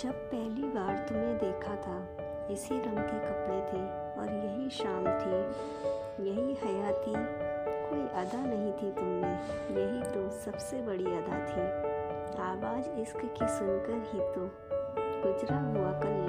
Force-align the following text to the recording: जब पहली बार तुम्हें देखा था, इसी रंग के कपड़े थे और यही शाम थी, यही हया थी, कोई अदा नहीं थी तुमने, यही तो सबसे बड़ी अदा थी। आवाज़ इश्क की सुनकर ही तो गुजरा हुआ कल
जब 0.00 0.12
पहली 0.12 0.68
बार 0.68 0.98
तुम्हें 1.08 1.38
देखा 1.38 1.74
था, 1.76 1.96
इसी 2.50 2.74
रंग 2.74 2.98
के 2.98 3.18
कपड़े 3.18 3.56
थे 3.70 3.80
और 4.20 4.28
यही 4.34 4.70
शाम 4.70 5.04
थी, 5.04 5.40
यही 6.28 6.54
हया 6.62 6.92
थी, 6.92 7.12
कोई 7.88 8.00
अदा 8.22 8.40
नहीं 8.46 8.72
थी 8.72 8.90
तुमने, 8.92 9.32
यही 9.80 10.02
तो 10.14 10.30
सबसे 10.30 10.80
बड़ी 10.82 11.04
अदा 11.04 11.38
थी। 11.46 11.66
आवाज़ 12.42 12.88
इश्क 13.00 13.16
की 13.16 13.48
सुनकर 13.48 14.02
ही 14.12 14.20
तो 14.34 14.50
गुजरा 15.22 15.60
हुआ 15.60 15.92
कल 16.00 16.19